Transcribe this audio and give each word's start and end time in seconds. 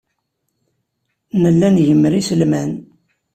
Nella 1.41 1.67
ngemmer 1.75 2.13
iselman. 2.21 2.71